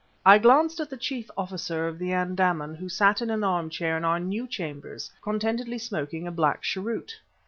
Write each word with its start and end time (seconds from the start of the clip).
I 0.25 0.39
glanced 0.39 0.79
at 0.79 0.89
the 0.89 0.97
chief 0.97 1.29
officer 1.37 1.87
of 1.87 1.99
the 1.99 2.11
Andaman, 2.11 2.73
who 2.73 2.89
sat 2.89 3.21
in 3.21 3.29
an 3.29 3.43
armchair 3.43 3.95
in 3.97 4.03
our 4.03 4.19
new 4.19 4.47
chambers, 4.47 5.11
contentedly 5.21 5.77
smoking 5.77 6.25
a 6.25 6.31
black 6.31 6.63
cheroot. 6.63 7.15